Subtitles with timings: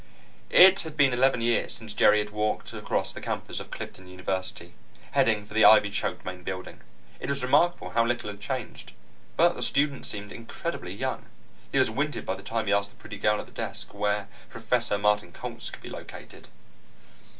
[0.49, 4.73] It had been eleven years since Jerry had walked across the campus of Clifton University,
[5.11, 6.81] heading for the ivy choked main building.
[7.19, 8.93] It was remarkable how little had changed,
[9.37, 11.27] but the students seemed incredibly young.
[11.71, 14.27] He was winded by the time he asked the pretty girl at the desk where
[14.49, 16.47] Professor Martin Coltz could be located.